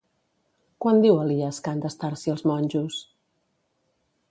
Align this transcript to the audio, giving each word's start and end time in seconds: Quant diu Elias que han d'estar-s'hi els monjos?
Quant 0.85 1.01
diu 1.03 1.19
Elias 1.25 1.59
que 1.67 1.73
han 1.75 1.85
d'estar-s'hi 1.85 2.35
els 2.35 2.45
monjos? 2.53 3.01